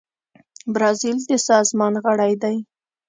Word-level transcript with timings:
برازیل 0.73 1.17
د 1.29 1.31
سازمان 1.49 1.93
غړی 2.05 2.33
دی. 2.43 2.57